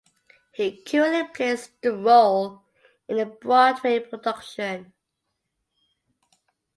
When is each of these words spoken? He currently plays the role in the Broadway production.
He 0.51 0.81
currently 0.81 1.27
plays 1.31 1.69
the 1.83 1.95
role 1.95 2.63
in 3.07 3.17
the 3.17 3.27
Broadway 3.27 3.99
production. 3.99 4.93